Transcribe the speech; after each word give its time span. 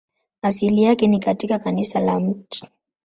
Asili 0.41 0.83
yake 0.83 1.07
ni 1.07 1.19
katika 1.19 1.59
kanisa 1.59 1.99
la 1.99 2.19
Mt. 2.19 2.65